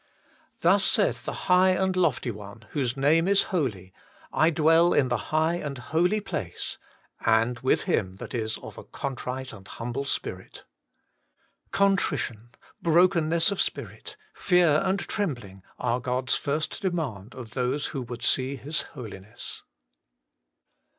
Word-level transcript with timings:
'Thus 0.61 0.83
saith 0.83 1.25
the 1.25 1.45
High 1.47 1.69
and 1.73 1.95
Lofty 1.95 2.31
One, 2.31 2.65
whose 2.71 2.97
name 2.97 3.27
is 3.27 3.43
holy, 3.53 3.93
I 4.33 4.49
dwell 4.49 4.95
in 4.95 5.09
the 5.09 5.29
High 5.31 5.57
and 5.57 5.77
Holy 5.77 6.19
Place, 6.19 6.79
and 7.23 7.59
with 7.59 7.83
him 7.83 8.15
that 8.15 8.33
is 8.33 8.57
of 8.63 8.79
a 8.79 8.83
contrite 8.83 9.53
and 9.53 9.67
humble 9.67 10.05
spirit.' 10.05 10.63
Con 11.69 11.97
trition, 11.97 12.47
brokenness 12.81 13.51
of 13.51 13.61
spirit, 13.61 14.17
fear 14.33 14.81
and 14.83 14.99
trembling 15.01 15.61
are 15.77 15.99
God's 15.99 16.35
first 16.35 16.81
demand 16.81 17.35
of 17.35 17.51
those 17.51 17.85
who 17.93 18.01
would 18.01 18.23
see 18.23 18.55
His 18.55 18.81
Holiness. 18.97 19.61